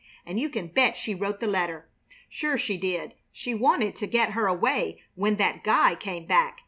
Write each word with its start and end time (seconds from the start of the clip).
And 0.25 0.39
you 0.39 0.49
can 0.49 0.65
bet 0.65 0.97
she 0.97 1.13
wrote 1.13 1.39
the 1.41 1.45
letter! 1.45 1.87
Sure 2.27 2.57
she 2.57 2.75
did! 2.75 3.13
She 3.31 3.53
wanted 3.53 3.95
to 3.97 4.07
get 4.07 4.31
her 4.31 4.47
away 4.47 4.99
when 5.13 5.35
that 5.35 5.63
guy 5.63 5.93
came 5.93 6.25
back. 6.25 6.57